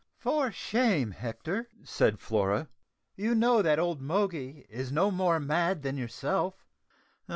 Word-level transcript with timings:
"For 0.17 0.51
shame, 0.51 1.11
Hector," 1.11 1.69
said 1.83 2.19
Flora; 2.19 2.69
"you 3.15 3.35
know 3.35 3.61
that 3.61 3.77
poor 3.77 3.85
old 3.85 4.01
Moggy 4.01 4.65
is 4.67 4.91
no 4.91 5.11
more 5.11 5.39
mad 5.39 5.83
than 5.83 5.95
yourself." 5.95 6.65